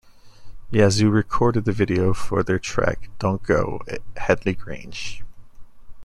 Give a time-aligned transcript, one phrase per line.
[0.71, 5.23] Yazoo recorded the video for their track "Don't Go" at Headley Grange.